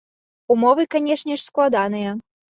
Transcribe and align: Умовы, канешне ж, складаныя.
Умовы, 0.55 0.83
канешне 0.95 1.31
ж, 1.39 1.47
складаныя. 1.51 2.17